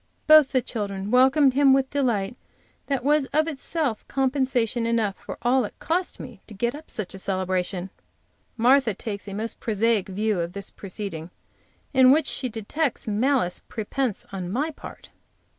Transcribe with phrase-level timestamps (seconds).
[0.25, 2.35] Both the children welcomed him with delight
[2.87, 7.19] that was itself compensation enough for all it cost me to get up such a
[7.19, 7.91] celebration.
[8.57, 11.29] Martha takes a most prosaic view of this proceeding,
[11.93, 15.09] in which she detects malice prepense on my part.